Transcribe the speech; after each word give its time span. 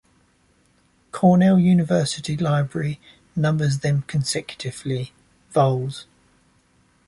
Cornell 1.11 1.59
University 1.59 2.35
Library 2.35 2.99
numbers 3.35 3.81
them 3.81 4.01
consecutively, 4.07 5.13
vols. 5.51 6.07